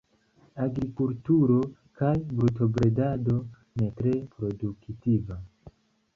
Agrikulturo 0.63 1.57
kaj 1.99 2.13
brutobredado, 2.39 3.37
ne 3.83 3.93
tre 4.01 4.17
produktiva. 4.35 5.41